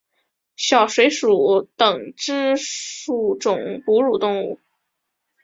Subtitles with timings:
[0.55, 4.59] 小水鼠属等之数种哺乳动物。